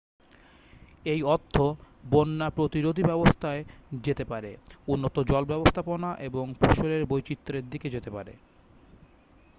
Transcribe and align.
এই 1.05 1.21
অর্থ 1.33 1.55
বন্যা-প্রতিরোধী 2.05 3.03
ব্যবস্থায় 3.03 3.61
যেতে 4.01 4.23
পারে 4.25 4.51
উন্নত 4.87 5.15
জল-ব্যবস্থাপনা 5.29 6.09
এবং 6.27 6.45
ফসলের 6.59 7.01
বৈচিত্র্যের 7.05 7.65
দিকে 7.69 7.87
যেতে 7.89 8.09
পারে 8.11 8.33